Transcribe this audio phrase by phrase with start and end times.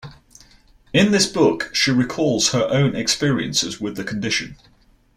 [0.93, 4.57] In this book she recalls her own experiences with the condition.